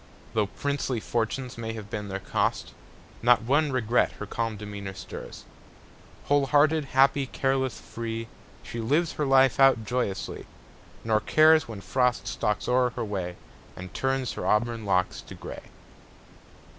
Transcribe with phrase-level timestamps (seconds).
[0.33, 2.73] Though princely fortunes may have been their cost,
[3.21, 5.43] Not one regret her calm demeanor stirs.
[6.23, 8.27] Whole hearted, happy, careless, free,
[8.63, 10.47] She lives her life out joyously,
[11.03, 13.35] Nor cares when Frost stalks o'er her way
[13.75, 15.65] And turns her auburn locks to gray.